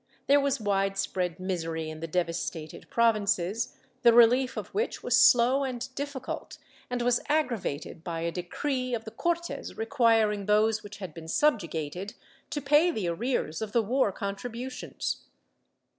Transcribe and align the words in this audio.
There 0.25 0.39
was 0.39 0.59
wide 0.59 0.97
spread 0.97 1.39
misery 1.39 1.87
in 1.91 1.99
the 1.99 2.07
devastated 2.07 2.89
provinces, 2.89 3.75
the 4.01 4.13
relief 4.13 4.57
of 4.57 4.69
which 4.73 5.03
was 5.03 5.15
slow 5.15 5.63
and 5.63 5.87
difficult 5.93 6.57
and 6.89 7.03
was 7.03 7.21
aggravated 7.29 8.03
by 8.03 8.21
a 8.21 8.31
decree 8.31 8.95
of 8.95 9.05
the 9.05 9.11
Cortes 9.11 9.77
requiring 9.77 10.47
those 10.47 10.81
which 10.81 10.97
had 10.97 11.13
been 11.13 11.27
subjugated 11.27 12.15
to 12.49 12.61
pay 12.63 12.89
the 12.89 13.09
arrears 13.09 13.61
of 13.61 13.73
the 13.73 13.83
war 13.83 14.11
contributions. 14.11 15.17